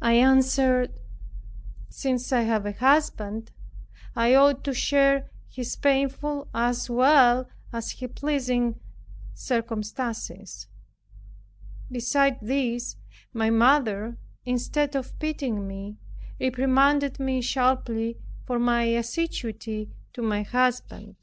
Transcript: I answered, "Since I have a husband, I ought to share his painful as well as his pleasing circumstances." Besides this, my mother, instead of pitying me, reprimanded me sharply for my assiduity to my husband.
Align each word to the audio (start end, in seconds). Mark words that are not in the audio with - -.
I 0.00 0.12
answered, 0.12 0.92
"Since 1.88 2.32
I 2.32 2.42
have 2.42 2.66
a 2.66 2.70
husband, 2.70 3.50
I 4.14 4.32
ought 4.32 4.62
to 4.62 4.72
share 4.72 5.28
his 5.48 5.74
painful 5.74 6.46
as 6.54 6.88
well 6.88 7.48
as 7.72 7.90
his 7.90 8.12
pleasing 8.14 8.78
circumstances." 9.34 10.68
Besides 11.90 12.36
this, 12.42 12.94
my 13.32 13.50
mother, 13.50 14.18
instead 14.44 14.94
of 14.94 15.18
pitying 15.18 15.66
me, 15.66 15.96
reprimanded 16.40 17.18
me 17.18 17.40
sharply 17.42 18.18
for 18.44 18.60
my 18.60 18.84
assiduity 18.84 19.90
to 20.12 20.22
my 20.22 20.42
husband. 20.42 21.16